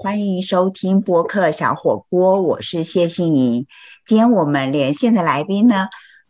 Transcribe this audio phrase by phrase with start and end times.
[0.00, 3.66] 欢迎收听播客小火锅，我是谢欣怡。
[4.06, 5.88] 今天我们连线的来宾呢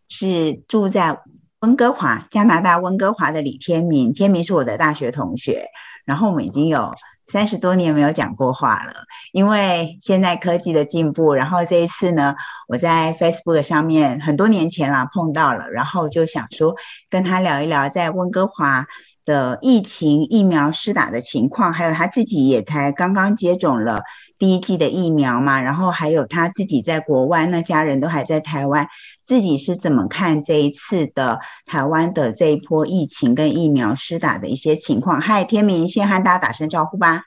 [0.09, 1.21] 是住在
[1.61, 4.15] 温哥华，加拿大温哥华的李天明。
[4.15, 5.67] 天明是我的大学同学，
[6.07, 6.95] 然后我们已经有
[7.27, 11.35] 三十多年没有讲过话了，因为现在科技的进步。
[11.35, 12.37] 然后这一次呢，
[12.69, 16.75] 我在 Facebook 上面很多年前啦碰到了，然后就想说
[17.11, 18.87] 跟他聊一聊在温哥华。
[19.29, 24.05] 的疫情疫苗施打的情况，还有他自己也才刚刚接种了
[24.39, 28.89] 第一剂的疫苗嘛，然后还有他自己在国外，那家人都还在台湾，
[29.25, 35.21] 自己是怎么看这一次的台湾的这一波疫情跟疫苗施打的一些情况？
[35.21, 37.25] 嗨，天明，先和大家打声招呼吧。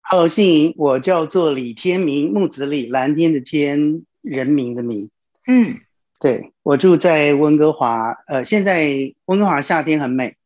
[0.00, 5.10] Hello，信莹，我叫做李天明，木子李，蓝天的天，人民的民。
[5.46, 5.80] 嗯，
[6.18, 10.36] 对我住在温哥华，呃，现在温哥华夏天很美。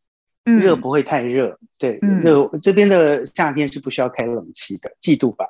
[0.44, 5.46] 热不会太热，对，热这边的夏天是不需要开冷气的，嫉妒吧？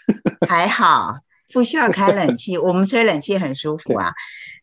[0.48, 1.18] 还好，
[1.52, 4.12] 不需要开冷 气，我们吹冷气很舒服啊。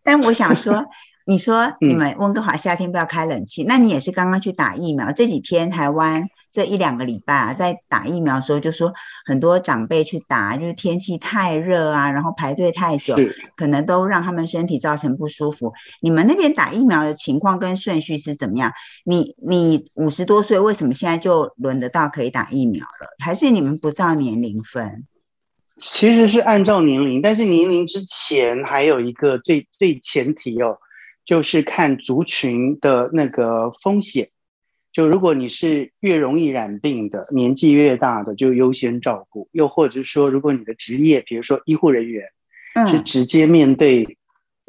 [0.04, 0.86] 但我想说。
[1.23, 5.12] 你说你们温哥华夏天不要开冷气，那你也是刚刚去打疫苗。
[5.12, 8.94] 这几天台湾这一两个礼拜啊，在打疫苗的时候，就说
[9.26, 13.16] 很多长辈去打，就是天气太热啊，然后排队太久，
[13.56, 15.74] 可能都让他们身体造成不舒服。
[16.02, 18.74] 你们那边打疫苗的情况跟顺序是怎么样？
[19.06, 23.08] 你你五十多岁，为什么现在就轮得到可以打疫苗了？
[23.24, 25.08] 还是你们不照年龄分？
[25.80, 30.78] 其实是按照年龄，但是年龄之前还有一个最最前提哦。
[31.24, 34.30] 就是看族群的那个风险，
[34.94, 42.25] 就如果你是越容易染病的，年纪越大的，就优先照顾；又或者说，如果你的职业，比如说医护人员，
[42.88, 44.17] 是直接面对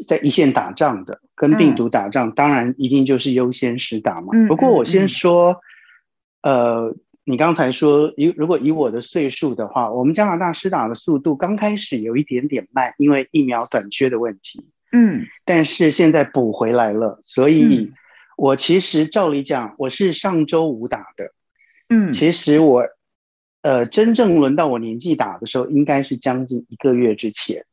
[0.07, 4.29] 在一线打仗的，跟病毒打仗，当然一定就是优先施打嘛。
[4.47, 5.61] 不过我先说，
[6.43, 14.65] 呃，你刚才说以如果以我的岁数的话，我们加拿大施打的速度刚开始有一点点慢，因为疫苗短缺的问题。
[14.93, 17.91] 嗯，但是现在补回来了，所以
[18.37, 21.33] 我其实照理讲，我是上周五打的。
[21.89, 22.85] 嗯，其实我，
[23.63, 27.65] 呃，真正轮到我年纪打的时候，应该是将近一个月之前，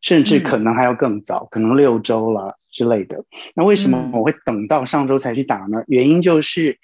[0.00, 3.24] 甚至可能还要更早，可能六周了之类的。
[3.54, 5.82] 那为什么我会等到上周才去打呢？
[5.86, 6.78] 原因就是，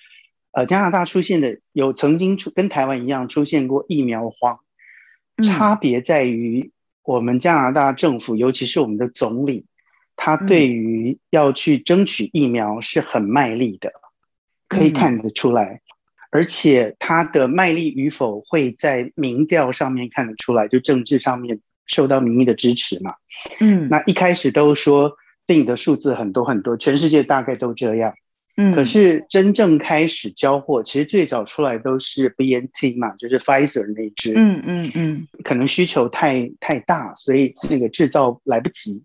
[0.53, 4.61] 呃，加拿大出现的有曾经出跟台湾一样出现过疫苗荒，
[5.43, 6.73] 差别在于。
[7.05, 9.67] 我们加拿大政府，尤其是我们的总理，
[10.25, 13.91] 他对于要去争取疫苗是很卖力的，
[14.69, 15.81] 可以看得出来。
[16.31, 23.17] 而且他的卖力与否会在民调上面看得出来，就政治上面受到民意的支持嘛。
[23.59, 25.11] 嗯，那一开始都说
[25.45, 28.15] 定的数字很多很多，全世界大概都这样。
[28.57, 34.35] 嗯，可是真正开始交货，其实最早出来都是 B N T 嘛，就是 Pfizer 那支。
[34.37, 39.03] 嗯嗯嗯，可能需求太太大，所以那个制造来不及，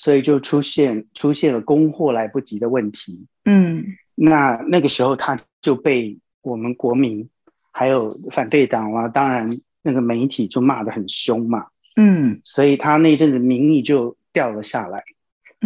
[0.00, 3.26] 所以就出现出现了供货来不及的问题。
[3.44, 3.84] 嗯，
[4.14, 7.28] 那那个时候他就被我们国民
[7.70, 11.66] 还有反对党啊，当然那个媒体就骂得很凶嘛。
[11.96, 15.04] 嗯，所以他那阵子民意就掉了下来。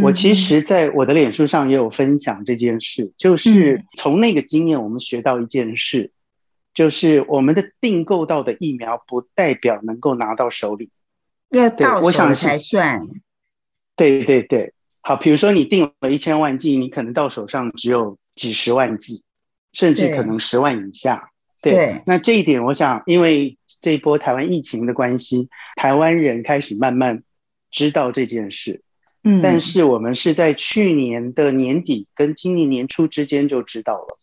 [0.03, 6.11] 我其实，在我的脸书上也有分享这件事，就是从那个经验，我们学到一件事，
[6.75, 10.91] 就是我们的订购到的疫苗不代表能够拿到手里，
[11.51, 13.07] 要到手才算。
[13.97, 19.23] 对对对，好，比如说你订了一千万剂，你可能到手上只有几十万剂，
[19.73, 21.31] 甚至可能十万以下。
[21.63, 27.23] 对，那这一点，我想，因为这一波台湾疫情的关系，台湾人开始慢慢
[27.71, 28.83] 知道这件事。
[29.23, 34.19] 嗯，但是我们是在去年的年底跟今年年初之间就知道了，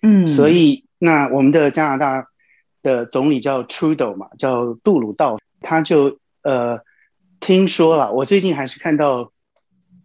[0.00, 2.28] 嗯，所以那我们的加拿大
[2.82, 6.80] 的总理叫 Trudeau 嘛，叫杜鲁道，他就呃
[7.40, 9.32] 听说了，我最近还是看到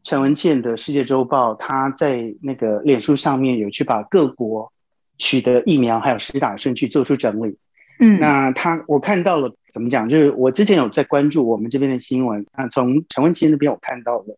[0.03, 4.71] 陈文茜的世界周报，他在那个脸书上面有去把各国
[5.17, 7.57] 取得疫苗还有实打顺序做出整理，
[7.99, 9.55] 嗯，那他我看到了。
[9.73, 10.09] 怎么讲？
[10.09, 14.37] 就是我之前有在关注我们这边的新闻啊，从陈文琪那边我看到了，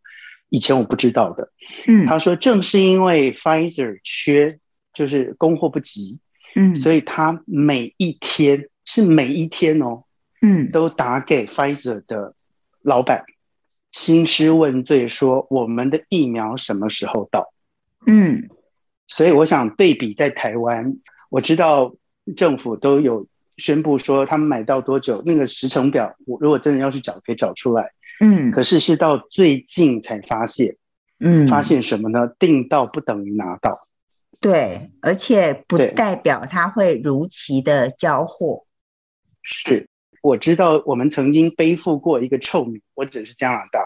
[0.49, 1.51] 以前我不知道的。
[1.87, 4.59] 嗯，他说正是因为 Pfizer 缺，
[4.93, 6.19] 就是供货不及，
[6.55, 10.03] 嗯，所以他每一天是每一天哦，
[10.43, 12.35] 嗯，都打给 Pfizer 的
[12.83, 13.23] 老板，
[13.91, 17.51] 兴师问罪说我们的疫苗什么时候到？
[18.05, 18.49] 嗯，
[19.07, 20.97] 所以我想对比在台湾，
[21.29, 21.95] 我知道
[22.35, 23.25] 政府都有。
[23.57, 25.21] 宣布说他们买到多久？
[25.27, 27.91] 那个时程表，我如果真的要去找，可以找出来。
[28.19, 30.75] 嗯，可是是到最近才发现，
[31.19, 32.27] 嗯，发现什么呢？
[32.39, 33.87] 订到不等于拿到。
[34.39, 38.65] 对，而且不代表他会如期的交货。
[39.43, 39.87] 是，
[40.23, 43.85] 我知道我们曾经背负过一个臭名，我只是加拿大，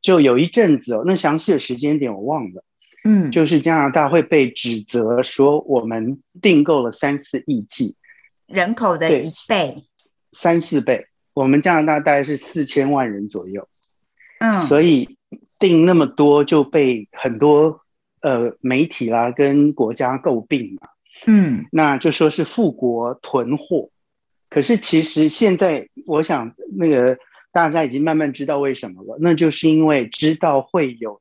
[0.00, 2.64] 就有一阵子哦，那详细的时间点我忘了，
[3.04, 7.94] 嗯，就是加拿大会被指责说我们订购了三四亿剂，
[8.46, 9.84] 人口的一倍，
[10.32, 13.68] 三四倍，我们加拿大大概是四千万人左右，
[14.40, 15.18] 嗯，所以
[15.58, 17.82] 订那么多就被很多
[18.22, 20.88] 呃媒体啦跟国家诟病嘛。
[21.26, 21.66] 嗯。
[21.70, 23.90] 那就说是富国囤货，
[24.56, 27.18] 可是其实现在我想那个
[27.52, 31.20] 大家已经慢慢知道为什么了，那就是因为知道会有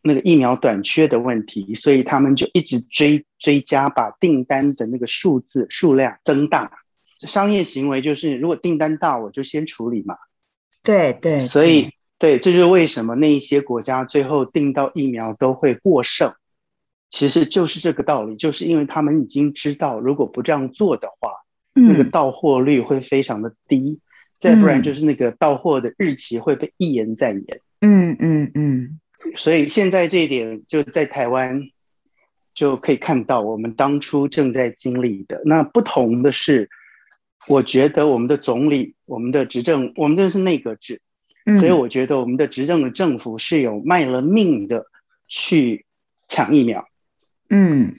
[0.00, 6.72] 那个疫苗短缺的问题，所以他们就一直追追加，把订单的那个数字数量增大。
[7.18, 10.16] 商业行为就是如果订单大，我就先处理嘛。
[10.82, 16.32] 对对，所以对，这就是为什么那一些国家最后订到疫苗都会过剩，
[17.10, 21.32] 其实就是这个道理，就是因为他们已经知道，如果不这样做的话，
[21.74, 24.00] 那个嗯到货率会非常的低，
[24.40, 27.60] 再不然就是那个到货的日期会被一延再延。
[27.80, 29.00] 嗯嗯嗯
[29.36, 31.62] 所以现在这一点就在台湾
[32.52, 35.40] 就可以看到我们当初正在经历的。
[35.44, 36.68] 那不同的是，
[37.48, 41.00] 我觉得我们的总理、我们的执政，我们这是内阁制，
[41.46, 44.84] 嗯，所以我觉得我们的执政的政府是有卖了命的
[45.28, 45.86] 去
[46.28, 46.86] 抢疫苗。
[47.48, 47.96] 嗯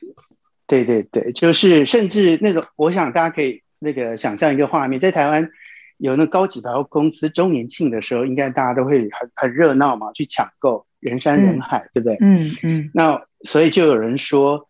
[0.67, 5.51] 对对对，就是甚至那种，我想大家可以那个想象一个画面，在台湾
[5.97, 12.17] 有那高级百货公司周年庆的时候，应该大家都会很很热闹嘛，去抢购，人山人海，对不对？
[12.21, 14.67] 嗯嗯那所以就有人说，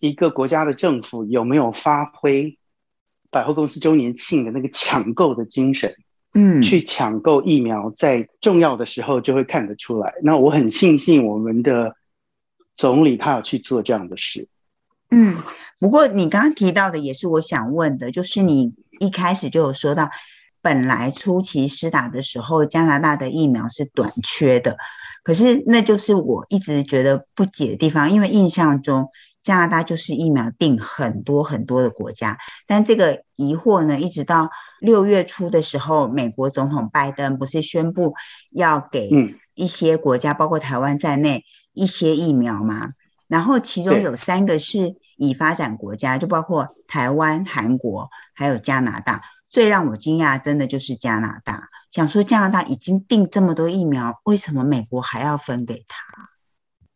[0.00, 2.58] 一个国家的政府有没有发挥
[3.30, 5.94] 百货公司周年庆的那个抢购的精神？
[6.34, 10.12] 嗯，去抢购疫苗，在重要的时候就会看得出来。
[10.22, 11.96] 那我很庆幸我们的
[12.76, 14.46] 总理他有去做这样的事。
[15.10, 15.42] 嗯，
[15.78, 20.10] 不过你刚刚提到的也是我想问的，就是你一开始就有说到，
[20.62, 24.76] 本来初期施打的时候，加拿大的疫苗是短缺的，
[25.22, 29.10] 可是那就是我一直觉得不解的地方，因为印象中
[29.44, 34.50] 加拿大就是疫苗定很多很多的国家，但这个疑惑呢，一直到
[34.80, 38.14] 六月初的时候，美国总统拜登不是宣布
[38.50, 42.90] 要给嗯一些国家，包括台湾在内一些疫苗吗？
[43.28, 49.22] 然后其中有三个是已发展国家，就包括台湾、韩国还有加拿大。
[49.48, 51.68] 最让我惊讶，真的就是加拿大。
[51.90, 56.30] 想说加拿大已经订这么多疫苗，为什么美国还要分给他？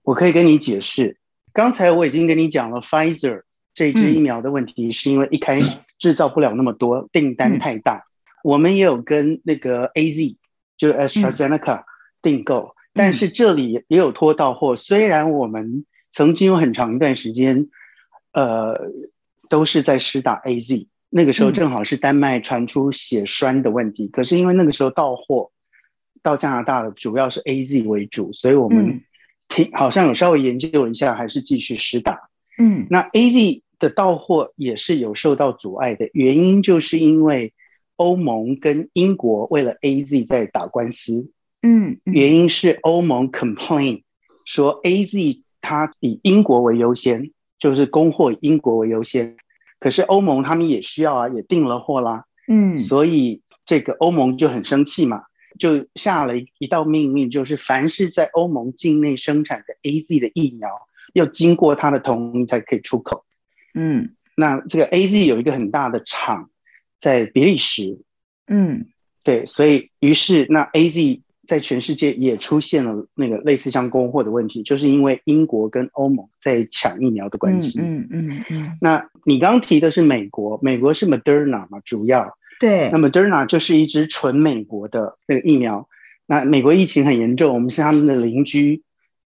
[0.03, 1.19] 我可以跟你解释，
[1.53, 3.43] 刚才我已经跟你讲了，Pfizer
[3.73, 8.05] 这支疫苗的问题，是因为一开始制造不了那么多，订单太大。
[8.43, 10.37] 我们也有跟那个 AZ，
[10.77, 11.85] 就是 AstraZeneca
[12.21, 14.77] 订购，但是这里也有拖到货。
[14.77, 17.69] 虽然我们曾经有很长一段时间，
[18.33, 18.91] 呃，
[19.49, 25.51] 都是在施打 AZ，那个时候正好是丹麦传出血栓的问题，可是因为那个时候到货
[26.23, 29.03] 到加拿大的主要是 AZ 为主，所以我们嗯。
[29.53, 32.31] 听好像有稍微研究一下，还是继续施打。
[32.57, 32.87] 嗯。
[32.89, 37.53] 那 AZ 的到货也是有受到阻碍的，原因就是因为
[37.97, 41.33] 欧盟跟英国为了 AZ 在打官司，
[41.63, 42.15] 嗯嗯。
[42.15, 44.05] 原因是欧盟 complain
[44.45, 49.37] 说 AZ 它以英国为优先，就是供货以英国为优先，
[49.79, 52.79] 可是欧盟他们也需要啊，也订了货啦，嗯。
[52.79, 55.23] 所以这个欧盟就很生气嘛，
[55.59, 60.69] 就下了一一道命令，就是凡是在欧盟境内生产的 AZ 的疫苗，
[61.15, 63.25] 要经过他的同意才可以出口。
[63.75, 64.15] 嗯。
[64.37, 66.51] 那这个 AZ 有一个很大的厂
[66.99, 68.01] 在比利时，
[68.47, 68.87] 嗯。
[69.23, 71.21] 对，所以于是那 AZ
[71.51, 77.81] 在全世界也出现了那个类似像供货的问题，就是因为英国跟欧盟在抢疫苗的关系。
[77.81, 82.39] 嗯嗯嗯，那你刚提的是美国，美国是 Moderna 嘛，主要。
[82.61, 85.89] 对那，Moderna 就是一支纯美国的那个疫苗。
[86.27, 88.85] 那美国疫情很严重，我们是他们的邻居。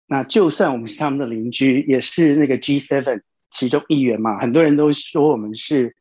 [0.07, 4.37] 那就算我们是他们的邻居，也是那个 G7 其中一员嘛。
[4.37, 5.95] 很多人都说我们是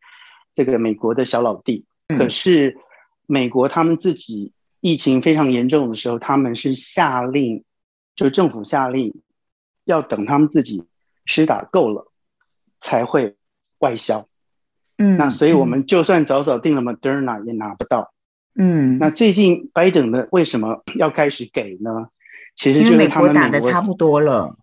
[0.53, 1.85] 这个美国的小老弟。
[2.09, 2.77] 嗯可是
[3.29, 7.65] 美国他们自己疫情非常严重的时候，他们是下令，
[8.17, 9.21] 就是政府下令，
[9.85, 10.87] 要等他们自己
[11.25, 12.11] 施打够了，
[12.79, 13.37] 才会
[13.79, 14.27] 外销。
[14.97, 18.13] 嗯，那所以我们就算早早定了 Moderna 也拿不到。
[18.55, 22.09] 嗯，那最近拜登的为什么要开始给呢？
[22.57, 24.57] 其实就是他国打的们差不多了，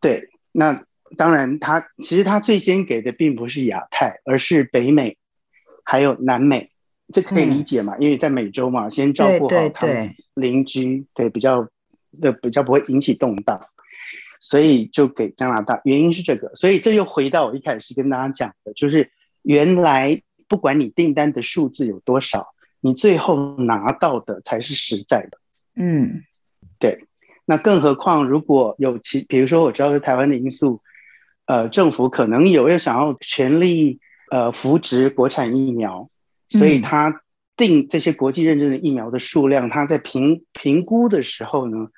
[0.00, 0.82] 对，那
[1.16, 5.18] 当然他其实他最先给的并不是亚太，而是北美
[5.84, 6.72] 还有南美，
[7.12, 7.96] 这可以理解嘛？
[7.98, 11.68] 因为在美洲嘛，先照顾好他们对，邻居，对比较
[12.20, 13.60] 的比较不会引起动荡，
[14.40, 15.80] 所以就给加拿大。
[15.84, 19.10] 原因是这个，所以这又回到我一开始跟大家讲的，就是
[19.42, 22.48] 原来不管你订单的数字有多少，
[22.80, 25.38] 你最后拿到的才是实在的。
[25.74, 26.24] 嗯，
[26.78, 27.04] 对。
[27.46, 30.82] 那更何况如果有其，比如说我知道是台湾的因素，
[31.46, 34.00] 呃，政府可能有要想要全力
[34.30, 36.10] 呃扶植国产疫苗，
[36.48, 37.22] 所以他
[37.56, 41.88] 定这些国际认证的疫苗的数量，他在评评估的时候呢，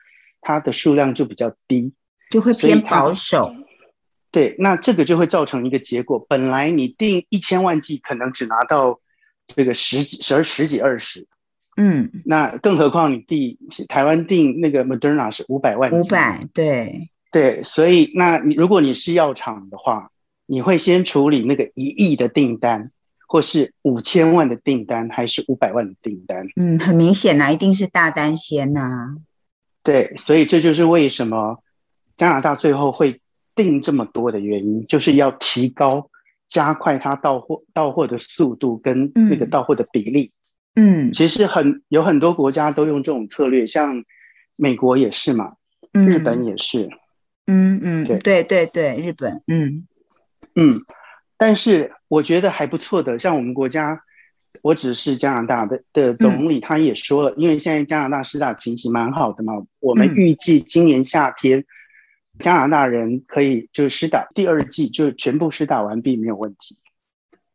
[0.41, 1.93] 它的数量就比较低，
[2.31, 3.55] 就会偏保守。
[4.33, 9.01] 对，那这个就会造成一个结果，本来你定一千万剂，可能只拿到
[9.49, 11.27] 这个十几、十、十几、二十，
[11.77, 20.13] 嗯，那更何况你定台湾定那个 Moderna 是五百万，五百，对，对，所以那你如果你是药厂的话，
[20.47, 22.93] 你会先处理那个一亿的订单，
[23.31, 26.45] 或是五千万的订单，还是五百万的订单？
[26.57, 29.17] 嗯，很明显呐，一定是大单先呐。
[29.85, 31.63] 对，所以这就是为什么
[32.17, 33.21] 加拿大最后会。
[33.53, 36.09] 定这么多的原因，就是要提高、
[36.49, 40.33] 加快它到货到货的速度跟那个到货的比例。
[40.77, 44.05] 嗯，其实很有很多国家都用这种策略，像
[44.57, 45.57] 美国也是嘛，
[45.93, 46.89] 日本也是。
[47.47, 49.87] 嗯嗯，对对对对，日本，嗯
[50.55, 50.81] 嗯。
[51.41, 54.03] 但是我觉得还不错的，像我们国家，
[54.61, 61.65] 我只是加拿大的的总理，他也说了，因为现在加拿大施打情形蛮好的嘛，我们预计今年夏天。
[62.39, 66.77] 加拿大人可以就是施打第二季，就全部施打完毕没有问题。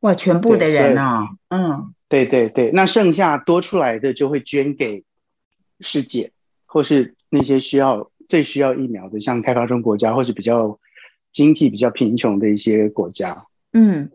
[0.01, 5.03] 哇，全部的人啊，嗯，对对对，那剩下多出来的就会捐给
[5.79, 6.31] 世界，
[6.65, 10.79] 或是那些需要最需要疫苗的，像开发中国家或是比较
[11.31, 13.45] 经济比较贫穷的一些国家。
[13.77, 14.09] 嗯，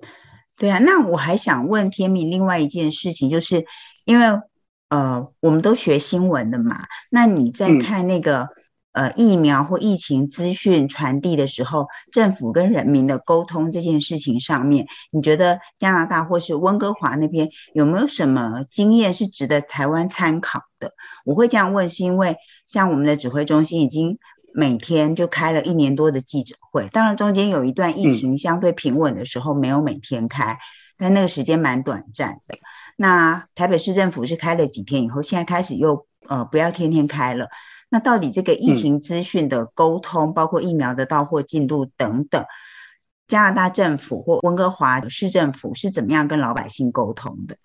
[0.56, 3.66] 对啊，那我还想问天明另外一件事情，就是
[4.04, 4.40] 因为
[4.88, 8.48] 呃，我们都学新闻的嘛，那你在看那个。
[8.92, 20.92] 呃，疫苗或疫情资讯传递的时候，政府跟人民的沟通这件事情上面，你觉得加拿大或是温哥华那边有没有什么经验是值得台湾参考的？
[21.24, 22.36] 我会这样问，是因为
[22.66, 24.18] 像我们的指挥中心已经
[24.52, 30.58] 每天就开了一年多的记者会，当然中间有一段疫情相对平稳的时候没有每天开，
[30.96, 32.58] 但那个时间蛮短暂的。
[32.96, 37.48] 那台北市政府是开了几天以后，现在开始又呃不要天天开了。
[37.88, 42.44] 那到底这个疫情资讯的沟通，包括疫苗的到货进度等等，
[43.26, 47.56] 加拿大政府或温哥华市政府是怎么样跟老百姓沟通的？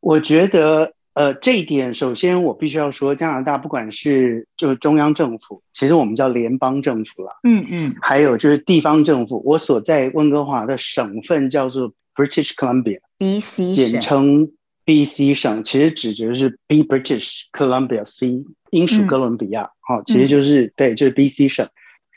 [0.00, 14.50] 我觉得，呃，这一点首先我必须要说，加拿大不管是就是中央政府，其实我们叫联邦政府了，嗯嗯，还有就是地方政府，我所在温哥华的省份叫做 British Columbia，BC 简称。
[14.82, 21.68] B.C 省其实指的是 B British Columbia C 英属哥伦比亚，好，其实就是对，就是 B.C 省。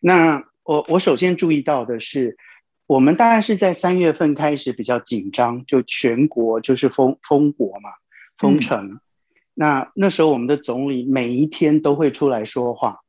[0.02, 2.36] 那我我首先注意到的是，
[2.88, 7.92] 我们大概是在三月份开始比较紧张，就全国就是封封国嘛，
[8.38, 9.00] 封城。
[9.54, 13.00] 那那时候我们的总理每一天都会出来说话，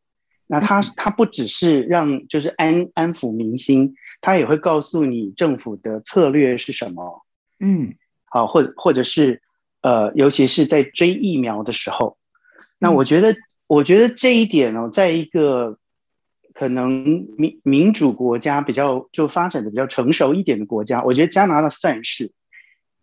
[0.46, 7.24] 那他他不只是让就是安安抚民心，他也会告诉你政府的策略是什么，
[7.60, 9.40] 嗯，好，或或者是。
[9.86, 12.16] 呃，尤其是在追疫苗的时候，
[12.78, 15.76] 那我觉得，我觉得这一点哦，在一个
[16.54, 22.32] 可能民民主国家比较就发展的比较成熟一点的国家，我觉得加拿大算是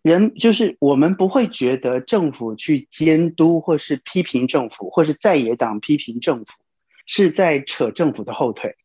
[0.01, 6.45] 人，就是我们不会觉得政府去监督或是批评政府，或是在野党批评政府
[7.05, 8.75] 是在扯政府的后腿，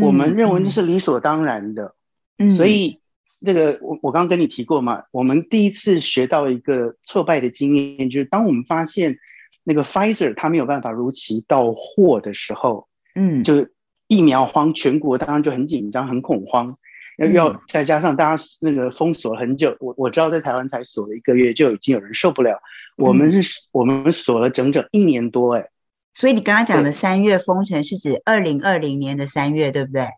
[0.00, 1.94] 我们认为那是理所当然的，
[2.38, 3.00] 嗯所以。
[3.44, 9.18] 这个我我刚刚跟你提过嘛，我们第一次学到一个挫败的经验，就是当我们发现
[9.62, 13.68] 那个 Pfizer 它没有办法如期到货的时候，嗯，就
[14.08, 16.78] 疫苗荒，全国当然就很紧张、很恐慌，
[17.16, 22.60] 要要再加上大家那个封锁很久，我我知道在台湾才锁了一个月，就已经有人受不了。
[22.96, 25.68] 我们是我们锁了整整一年多，哎，
[26.14, 30.08] 所以你刚刚讲的三月封城是指二零二零年的三月，对不对？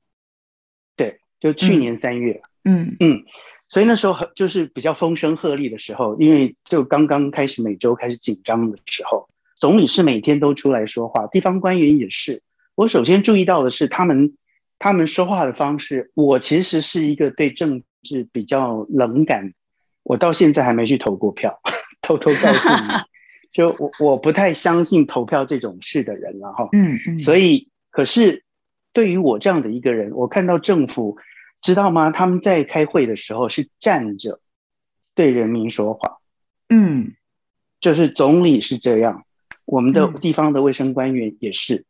[0.97, 2.41] 对，就去年三月。
[2.65, 3.25] 嗯嗯，
[3.69, 12.43] 所以那时候很就是比较风声鹤唳的时候，因为就刚刚开始每周开始紧张的时候，总理是每天都出来说话，地方官员也是。
[12.75, 14.37] 我首先注意到的是他们
[14.79, 16.11] 他们说话的方式。
[16.15, 19.53] 我其实是一个对政治比较冷感，
[20.03, 21.61] 我到现在还没去投过票，
[22.03, 22.89] 偷偷告诉你，
[23.53, 26.69] 就我我不太相信投票这种事的人了哈。
[26.73, 28.45] 嗯嗯，所以可是
[28.93, 31.19] 对于我这样的一个人，我看到政府。
[31.61, 32.13] 知道吗？
[32.13, 34.39] 他们在开会的时候是站着
[35.17, 36.19] 对人民说话，
[36.69, 37.15] 嗯，
[37.81, 39.25] 就是总理是这样，
[39.65, 41.85] 我们的地方的卫生官员也是。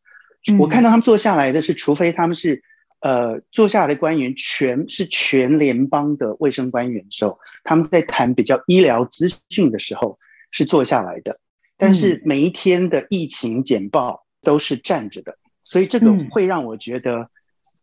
[0.59, 2.63] 我看到他们坐下来的是，除非他们是
[3.01, 10.19] 呃坐下来的官员全是全联邦的卫生官员的时候，他们在谈比较医疗资讯的时候
[10.51, 11.41] 是坐下来的，
[11.77, 17.31] 但是每一天的疫情简报都是站着的，所以这个会让我觉得，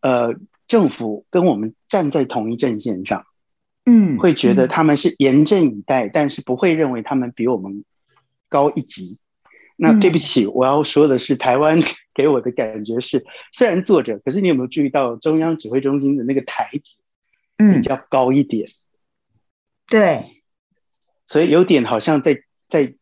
[0.02, 0.36] 呃，
[0.68, 3.26] 政府跟我们站在同一阵线上。
[3.88, 7.86] 嗯，会觉得他们是严阵以待，但是不会认为他们比我们
[8.50, 9.20] 高一级。
[9.76, 11.80] 那对不起，我要说的是，台湾
[12.14, 16.98] 给我的感觉是，虽然坐着，可是你有没有注意到中央指挥中心的那个台子，
[17.74, 18.68] 比较高一点？
[19.88, 20.42] 对，
[21.28, 22.96] 所以有点好像在在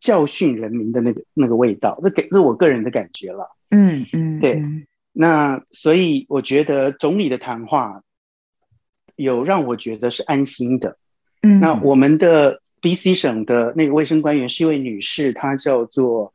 [0.00, 3.56] 教训人民的那个那个味道，那给是我个人的感觉了。
[3.70, 4.62] 嗯嗯，对。
[5.12, 8.02] 那所以我觉得总理的谈话。
[9.16, 10.98] 有让我觉得是安心的，
[11.44, 16.32] 嗯，那我们的 B.C 省的那个卫生官员是一位女士，她叫做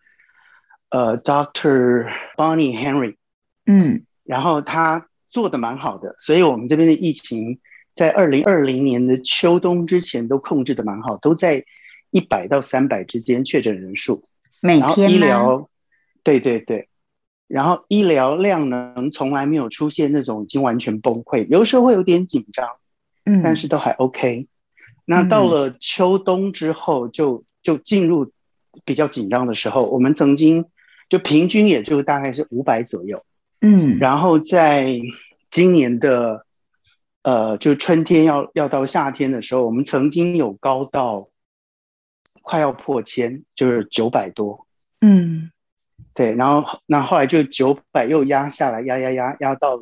[0.90, 3.16] 呃 Doctor Bonnie Henry，
[3.66, 7.60] 嗯，然后她做的蛮好的，所以我们这边的疫情
[7.96, 11.66] 在二零二零年的秋冬之前都控制的蛮好，都在
[12.12, 14.24] 一百到三百之间确诊人数，
[14.62, 15.70] 每天医疗，
[16.24, 16.88] 对对对。
[17.48, 22.70] 然后医疗量呢从来没有出现那种已经完全崩溃，有时候会有点紧张，
[23.26, 24.48] 嗯，但是都还 OK。
[25.10, 28.32] 那到了秋冬之后，就就进入
[28.86, 29.84] 比较紧张的时候。
[29.86, 30.66] 我们曾经
[31.10, 33.26] 就平均也就大概是五百左右，
[33.60, 35.02] 嗯，然后在
[35.50, 36.46] 今年的
[37.24, 41.30] 呃，就春天要要到夏天的时候，我们曾经有高到
[42.44, 44.68] 快要破千，就是九百多，
[45.02, 45.50] 嗯。
[46.14, 49.82] 对，然后那后来就九百又压下来，压压压压到了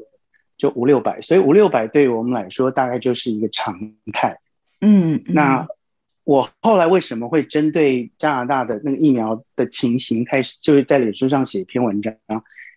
[0.56, 3.76] 就五六百，所以五六百对于我们来说大概就是一个常
[4.14, 4.38] 态。
[4.82, 5.68] 嗯，那
[6.24, 12.16] 我后来为什么会针对加拿大的那个疫苗的情形开始，就是在脸书上写一篇文章，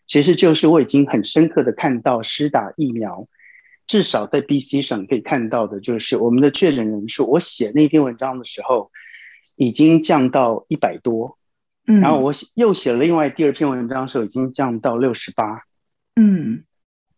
[0.06, 3.26] 其实就是我已经很深刻的看到施打疫苗，
[3.86, 8.90] 至少在 BC 省可以看到的就是我们的确诊人数，我写那篇文章的时候
[9.56, 11.36] 已经降到一百多。
[11.84, 15.64] 然后我又写了另外第二篇文章的时候，已经降到六十八。
[16.14, 16.62] 嗯，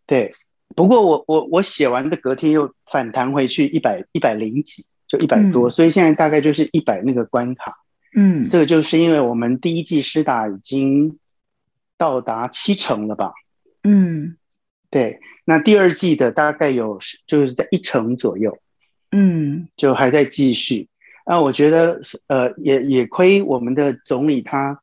[0.06, 0.32] 对。
[0.74, 7.76] 不过我我我写完的隔天又反弹回去一百一百零几，就一百多，所以现在大概就是一百那个关卡。
[8.14, 11.18] 嗯，这个就是因为我们第一季施打已经
[11.96, 13.32] 到达七成了吧？
[13.82, 14.36] 嗯，
[14.90, 15.20] 对。
[15.44, 18.58] 那第二季的大概有就是在一成左右。
[19.10, 20.88] 嗯，就还在继续。
[21.26, 24.80] 那我觉得，呃，也也亏我们的总理他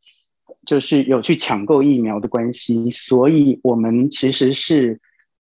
[0.66, 5.00] 就是有去抢购疫苗的关系，所以我们其实是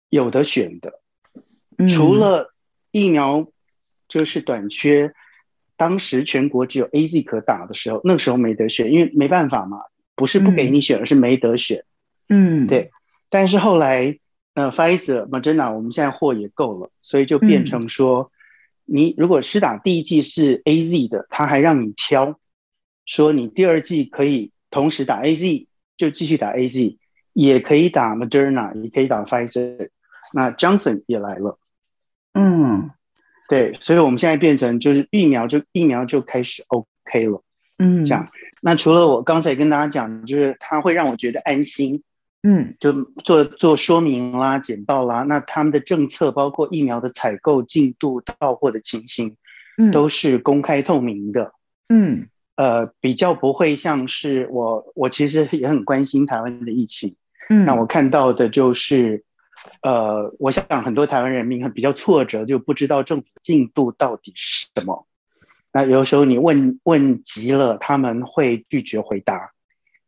[0.09, 1.01] 有的选的。
[1.89, 2.55] 除了
[2.91, 3.47] 疫苗
[4.09, 5.13] 就是短缺，
[5.77, 9.79] 当时全国只有 A Z 可打的时候，那个时候没得选，因为没办法嘛，
[10.15, 11.85] 不是不给你选，而是没得选。
[12.29, 12.91] 嗯，对。
[13.29, 14.19] 但是后来，
[14.55, 18.31] 呃，Pfizer、Moderna 我们现在货也够了，所以就变成说。
[18.89, 22.39] 你如果施打第一剂是 A Z 的，他还让你挑，
[23.05, 25.67] 说你第二剂可以同时打 A Z，
[25.97, 26.97] 就继续打 A Z，
[27.33, 29.89] 也可以打 Moderna，也可以打 Pfizer。
[30.37, 31.59] 那 Johnson 也来了，
[32.35, 32.91] 嗯，
[33.49, 37.43] 对，所以我们现在变成就是疫苗就疫苗就开始 OK 了，
[37.79, 38.29] 嗯，这样。
[38.61, 42.03] 那除了我刚才跟大家讲，就是它会让我觉得安心。
[42.43, 42.93] 嗯，就
[43.25, 49.37] 做做说明啦、简报啦，那他们的政策包括疫苗的采购进度、到货的情形，
[49.79, 51.53] 嗯，都是公开透明的。
[51.89, 57.17] 嗯，呃，比较不会像是我，我其实也很关心台湾的疫情。
[57.49, 59.25] 嗯，那我看到的就是，
[59.83, 65.07] 呃，我想很多台湾人民很比较挫折，就不知道政府进度到底是什么。
[65.73, 69.53] 那有时候你问问急了，他们会拒绝回答。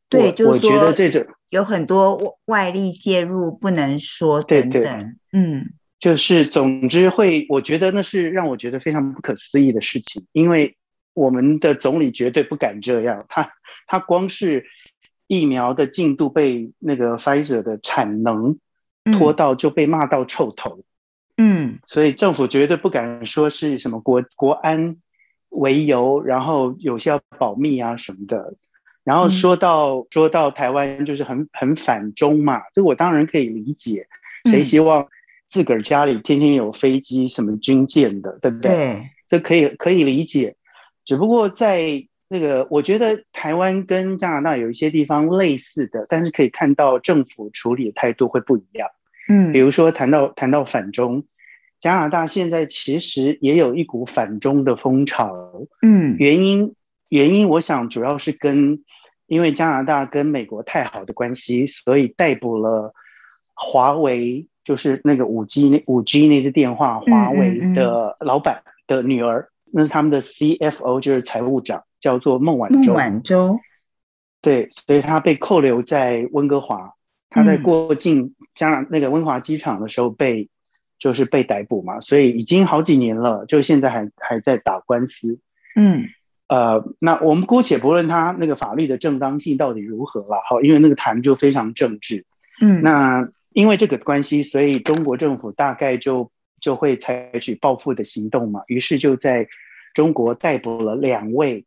[0.09, 1.27] 对，就是我觉得这种。
[1.51, 10.77] 有很多外力介入，不能说等等，嗯，就是总之会，我觉得那是让我觉得非常不可思议的事情，因为
[11.15, 13.51] 我们的总理绝对不敢这样，他
[13.87, 14.67] 他光是
[15.27, 18.59] 疫苗的进度被那个 Pfizer 的产能
[19.12, 20.81] 拖到就被骂到臭头，
[21.37, 24.97] 嗯，所以政府绝对不敢说是什么国国安
[25.51, 28.55] 为由，然后有些要保密啊什么的。
[29.05, 34.07] 然后说到说到台湾就是很很反中嘛，这我当然可以理解。
[34.44, 35.09] 谁希望
[35.49, 38.71] 自个儿家里天天有飞机什么军舰的，对不对？
[38.71, 40.57] 对，这可以可以理解。
[41.07, 48.90] 只不过在那个，我觉得台湾跟加拿大有一些地方类似的，但是可以看到政府处理的态度会不一样。
[49.29, 51.25] 嗯，比如说谈到谈到反中，
[51.79, 55.33] 加拿大现在其实也有一股反中的风潮。
[55.83, 56.75] 嗯，原因
[57.09, 58.83] 原因，我想主要是跟
[59.27, 62.95] 因为加拿大跟美国太好的关系，所以逮捕了
[63.55, 72.93] 华为就是那个五 G 那五 G 那只电话，华为的老板的女儿，那是他们的 CFO，就是财务长，叫做孟晚舟。
[72.93, 73.61] 孟晚舟，
[74.41, 76.95] 对，所以他被扣留在温哥华。
[77.31, 80.49] 他在过境加拿那个温华机场的时候被，
[80.99, 85.38] 就是被逮捕嘛，所以已经好几年了，就现在还还在打官司。
[85.77, 86.05] 嗯，
[86.49, 92.25] 呃，那我们姑且不论他那个法律的正当性到底如何了，哈，因为那个谈就非常政治。
[92.62, 99.47] 嗯，那因为这个关系，所以中国政府大概就就会采取报复的行动嘛，于是就在
[99.93, 101.67] 中国逮捕了两位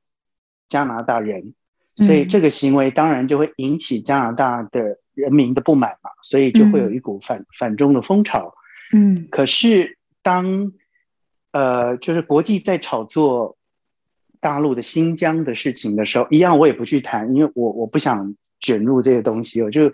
[0.68, 1.54] 加拿大人，
[1.96, 4.98] 所以这个行为当然就会引起加拿大的。
[5.14, 8.54] 人民的不满嘛，所以就会有一股反反中的风潮。
[8.94, 10.72] 嗯，可是当
[11.52, 13.58] 呃，就是国际在炒作
[14.40, 19.62] 大陆的新疆的事情的时候，一样我也不去谈，因为我我不想卷入这些东西。
[19.62, 19.92] 我就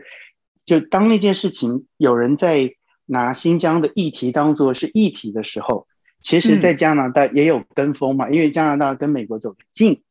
[0.65, 2.71] 就当那件事情有人在
[3.05, 5.87] 拿新疆的议题当做是议题的时候，
[6.21, 10.01] 其实，在加拿大也有跟风嘛，因为加拿大跟美国走得近，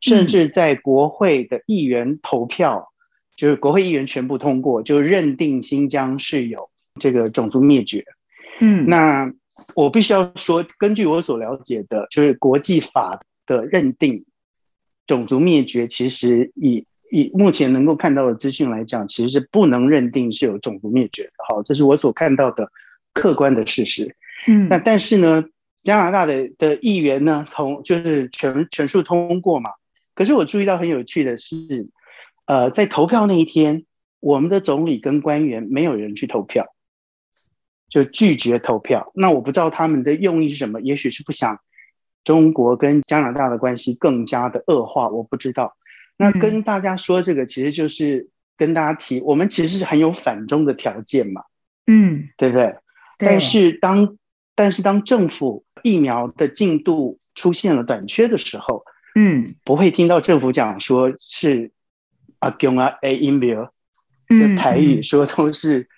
[0.00, 2.92] 甚至在国会的议员投票。
[3.36, 8.02] 就是国会议员全部通过，就认定新疆是有这个种族灭绝。
[8.60, 9.30] 嗯，那
[9.74, 14.24] 我必须要说，根据我所了解的，就是国际法的认定，
[15.06, 21.32] 种族灭绝其实以以目前能够看到的资讯来讲，其实是不能认定是有种族灭绝的。
[21.46, 22.72] 好，这是我所看到的
[23.12, 24.16] 客观的事实。
[24.48, 25.44] 嗯，那但是呢，
[25.82, 29.70] 加拿大的的议员呢，同就是全全数通过嘛。
[30.14, 31.86] 可是我注意到很有趣的是。
[32.46, 33.84] 呃，在投票那一天，
[34.20, 36.64] 我们的总理跟官员没有人去投票，
[37.88, 39.10] 就拒绝投票。
[39.14, 41.60] 那我不知道他们的用意是什么，也许是不想
[42.22, 45.76] 中国跟加拿大的关系更加的恶化，我不知道。
[46.16, 51.42] 那跟大家说这个，其实就是跟大家提，我们其实是很有反中的条件嘛，
[51.88, 52.76] 嗯，对不对？
[53.18, 54.16] 但是当
[54.54, 58.84] 但是当政府疫苗的进度出现了短缺的时候，
[59.16, 61.72] 嗯，不会听到政府讲说是。
[62.40, 63.72] 阿公啊，A 音标，
[64.28, 65.88] 就台语说都是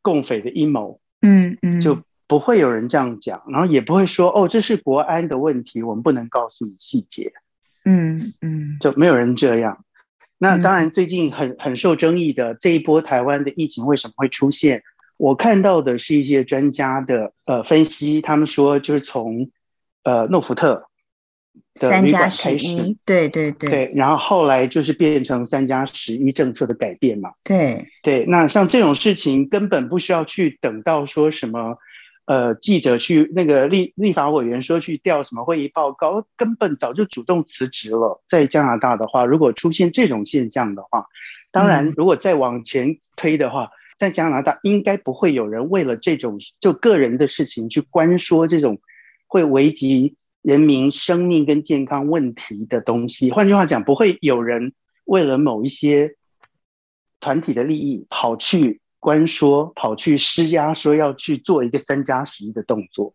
[0.00, 7.32] 共匪的阴谋，嗯嗯，就不会有人这样讲，然后也不会说哦，这是国安的问题，我们不能告诉你细节，
[7.84, 9.84] 嗯嗯，就没有人这样。
[10.38, 14.82] 那当然，最近很很受争议的这一波台湾的疫情为什么会出现？
[15.18, 19.50] 我看到的是一些专家的呃分析，他们说就是从
[20.02, 20.88] 呃诺福特。
[21.74, 27.30] 三加十一，对对对，对，然后后来就是变成三加十一政策的改变嘛。
[27.42, 31.78] 对对，那像这种事情根本不需要去等到说什么，
[32.26, 38.22] 呃，记者去那个立立法委员说去调什么会议报告，根本早就主动辞职了。
[38.28, 41.06] 在加拿大的话，如果出现这种现象的话，
[41.50, 48.78] 当然如果再往前推的话，在加拿大应该不会有人为了这种就个人的事情去关说这种
[49.26, 50.16] 会危及。
[50.42, 54.72] 人民生命跟健康问题的东西，换句话讲，不会有人
[55.04, 56.16] 为了某一些
[57.20, 63.14] 团体的利益跑去关说，跑去施压，说要去做一个三加十一的动作。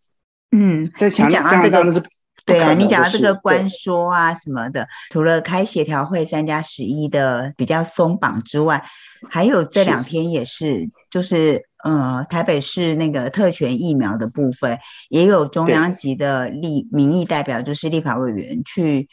[0.52, 2.04] 嗯，在讲到这个，
[2.46, 8.86] 对啊，你讲到这个关说啊什么的，除了开协调会三加十一的比较松绑之外，
[9.30, 11.66] 还有这两天也是，就是。
[11.84, 19.08] 呃，台北市那个特权疫苗的部分，也有中央级的立民意代表，就是立法委员去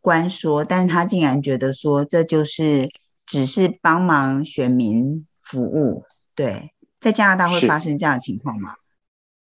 [0.00, 2.90] 关说，但是他竟然觉得说这就是
[3.24, 6.04] 只是帮忙选民服务。
[6.34, 8.74] 对，在加拿大会发生这样的情况吗？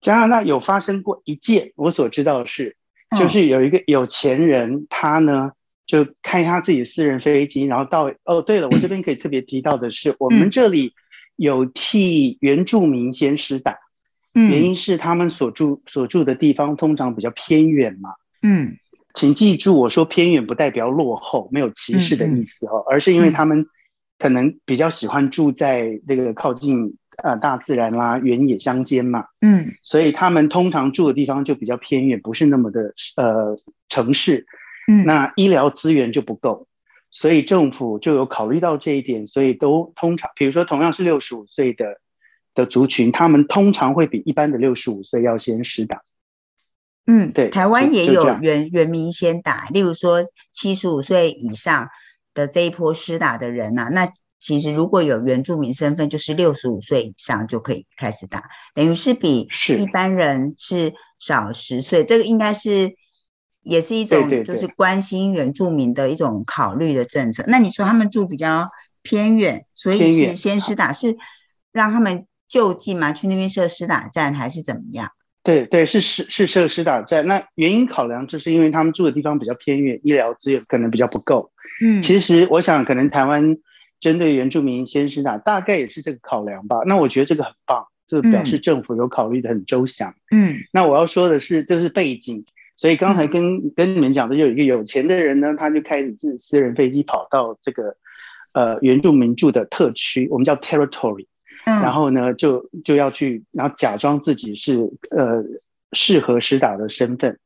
[0.01, 2.75] 加拿大有发生过一件，我所知道的是，
[3.17, 5.51] 就是有一个有钱人，他呢
[5.85, 10.93] 就开他自己的私人飞机，然后到哦，对了，我这边可以特别提到的是，我们这里。
[11.37, 13.77] 有替原住民先施打，
[14.31, 18.11] 原因是他们所住所住的地方通常比较偏远嘛。
[18.41, 18.77] 嗯，
[19.13, 23.65] 请记住，我说偏远不代表落后，没有歧视的意思哦，而是因为他们
[24.17, 29.25] 可能比较喜欢住在那个靠近呃大自然啦、原野乡间嘛。
[29.41, 33.57] 嗯，所以他们通常住的地方就比较偏远，不是那么的呃
[33.89, 34.45] 城市。
[34.87, 36.67] 嗯，那医疗资源就不够。
[37.11, 42.01] 所以政府就有考虑到这一点，所以都通常，比如说同样是六十五岁的
[42.53, 46.03] 的族群，他们通常会比一般的六十五岁要先施打。
[47.07, 51.87] 嗯，对，台湾也有原原民先打，例如说七十五岁以上
[52.33, 58.43] 的这一波施打的人呐，那其实如果有原住民身份，就是六十五岁以上就可以开始打，
[58.73, 59.47] 等于是比
[59.79, 62.97] 一般人是少十岁，这个应该是。
[63.65, 67.43] 也是一种就是关心原住民的一种考虑的政策。
[67.47, 68.69] 那你说他们住比较
[69.01, 71.17] 偏远，所以是先施打，是
[71.73, 73.11] 让他们就近嘛？
[73.11, 75.09] 去那边设施打站还是怎么样？
[75.43, 77.27] 对对，是是是设施打站。
[77.27, 81.51] 那原因考量就是因为他们住的地方比较偏远，医疗资源可能比较不够。
[81.81, 83.57] 嗯，其实我想，可能台湾
[83.99, 86.77] 针对原住民先施打，大概也是这个考量吧。
[86.85, 90.13] 那我觉得这个很棒，这表示政府有考虑的很周详。
[90.31, 92.45] 嗯，那我要说的是，这是背景。
[92.77, 97.95] 所以刚才跟跟你们讲的，就有一个有钱的人呢，他就开始自私人飞机跑到这个
[98.51, 101.25] 呃原住民住的特区，我们叫 territory，
[101.65, 105.41] 然后呢就就要去，然后假装自己是呃
[105.93, 107.39] 适合施打的身份，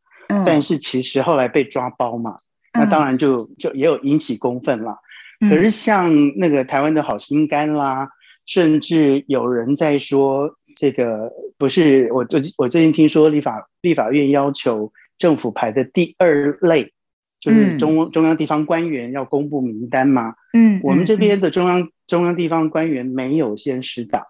[0.47, 2.39] 但是其实后来被抓包嘛，
[2.73, 4.97] 那当然就就也有引起公愤啦。
[5.47, 8.09] 可是像那个台湾的好心肝啦，
[8.47, 14.91] 甚至有人在说这个不是我最我最近听说立法立法院要求。
[15.19, 16.93] 政府排的第二类
[17.39, 20.33] 就是中中央地方官员要公布名单嘛？
[20.53, 24.25] 嗯，我们这边的中央中央地方官员没有先施打，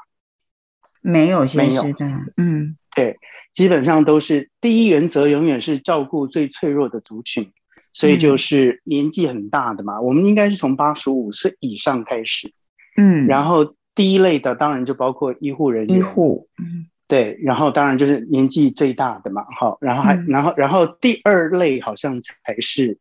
[1.02, 3.18] 没有先施打，嗯，对，
[3.54, 7.52] 基本上都是第一原则永远是照顾最脆弱的族群，
[7.94, 12.52] 所以就是年纪很大的嘛，我们应该是从八十五岁以上开始，
[12.98, 16.88] 嗯，然后第一类的当然就包括医护人员，医护，嗯。
[17.10, 23.00] 对，然后当然就是年纪最大的嘛，好，然后还然后然后第二类好像才是，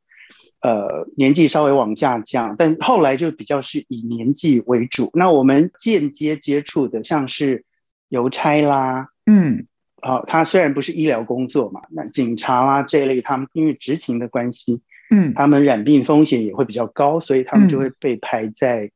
[0.62, 5.10] 呃，年纪稍微往下降，但后来就比较是以年纪为主。
[5.12, 7.66] 那我们间接接触的像是
[8.08, 9.66] 邮差啦，嗯，
[10.00, 18.90] 好，他虽然不是医疗工作嘛，那警察啦这一类，他们因为执勤的关系，嗯，他们染病风险也会比较高，所以他们就会被排在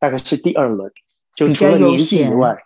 [0.00, 0.90] 大概是第二轮，
[1.36, 2.56] 就除了年纪以外，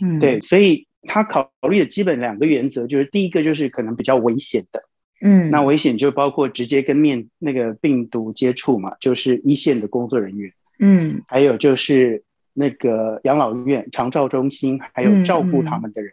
[0.00, 0.86] 嗯，对，所以。
[1.08, 4.82] 他考虑的基本两个原则，就是第一个就是可能比较危险的，
[5.22, 16.12] 嗯，那危险就包括直接跟面那个病毒接触嘛，就是一线的工作人员，嗯，还有就是那个养老院、长照中心，还有照顾他们的人。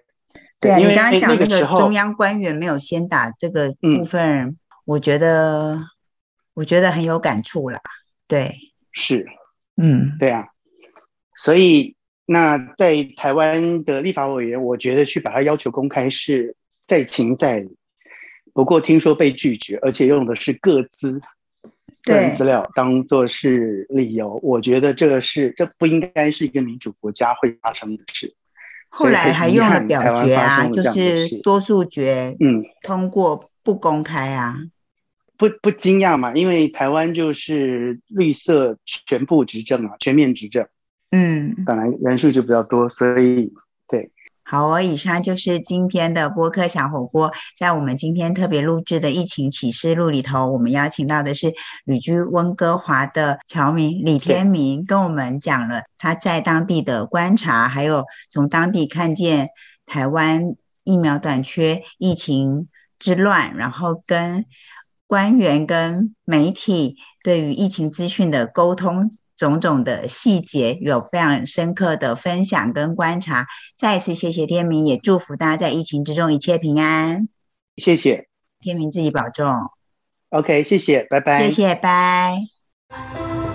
[0.62, 5.82] 对，因为刚刚讲那个时候中央官员没有先打这个部分，我觉得
[6.54, 7.82] 我觉得很有感触啦。
[8.26, 8.56] 对，
[8.94, 9.28] 是，
[9.76, 10.48] 嗯，对啊，
[11.36, 11.97] 所以。
[12.30, 17.78] 那在台湾的立法委员，我觉得去把它要求公开是在情在理。
[18.54, 21.22] 不过听说被拒绝，而且用的是各资
[22.04, 28.36] 个人资料当做是理由，我觉得这个是这不应该是一个民主国家会发生的事。
[28.90, 34.58] 后来还用了表决啊，就是多数决，嗯，通过不公开啊，
[35.38, 40.68] 不不惊讶嘛，因为台湾就是绿色全部执政啊，全面执政。
[41.12, 43.54] 嗯，本来人数就比较多，所以
[43.88, 44.12] 对。
[44.50, 47.34] 好哦，以上就是今天的播客小火锅。
[47.58, 59.50] 在我们今天特别录制的疫情启示录里头，我们邀请到的是旅居温哥华的侨民李天明，跟我们讲了他在当地的观察，还有从当地看见
[59.86, 64.46] 台湾疫苗短缺、疫情之乱，然后跟
[65.08, 69.18] 官员跟媒体对于疫情资讯的沟通。
[69.38, 73.48] 种种的细节有非常深刻的分享跟观察，
[73.78, 77.30] 再一次谢谢天明，也祝福大家在疫情之中一切平安。
[77.78, 78.28] 谢谢
[78.60, 79.48] 天明自己保重。
[80.30, 81.44] OK，谢谢，拜拜。
[81.44, 83.47] 谢谢，拜。